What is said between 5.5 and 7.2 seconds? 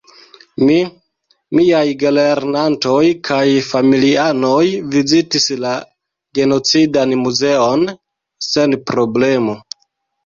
la "Genocidan